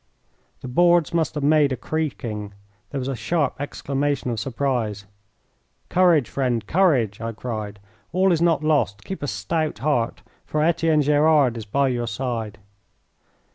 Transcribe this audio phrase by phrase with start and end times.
[0.61, 2.55] The boards must have made a creaking.
[2.89, 5.05] There was a sharp exclamation of surprise.
[5.89, 7.79] "Courage, friend, courage!" I cried.
[8.11, 9.03] "All is not lost.
[9.05, 12.57] Keep a stout heart, for Etienne Gerard is by your side."